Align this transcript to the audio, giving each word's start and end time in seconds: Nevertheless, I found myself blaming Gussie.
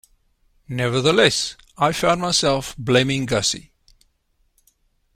Nevertheless, 0.67 1.55
I 1.77 1.91
found 1.91 2.21
myself 2.21 2.73
blaming 2.75 3.27
Gussie. 3.27 3.71